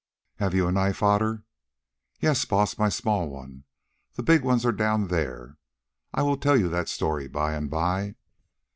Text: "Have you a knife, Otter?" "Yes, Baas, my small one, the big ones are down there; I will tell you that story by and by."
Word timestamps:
"Have 0.37 0.55
you 0.55 0.65
a 0.67 0.71
knife, 0.71 1.03
Otter?" 1.03 1.43
"Yes, 2.19 2.43
Baas, 2.43 2.75
my 2.79 2.89
small 2.89 3.29
one, 3.29 3.65
the 4.15 4.23
big 4.23 4.43
ones 4.43 4.65
are 4.65 4.71
down 4.71 5.09
there; 5.09 5.59
I 6.11 6.23
will 6.23 6.37
tell 6.37 6.57
you 6.57 6.69
that 6.69 6.89
story 6.89 7.27
by 7.27 7.53
and 7.53 7.69
by." 7.69 8.15